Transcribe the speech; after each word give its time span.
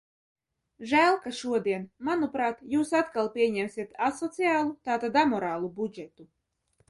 Žēl, 0.91 1.17
ka 1.25 1.33
šodien, 1.39 1.83
manuprāt, 2.07 2.63
jūs 2.75 2.93
atkal 3.01 3.29
pieņemsiet 3.37 3.93
asociālu, 4.07 4.75
tātad 4.89 5.23
amorālu 5.25 5.73
budžetu. 5.77 6.27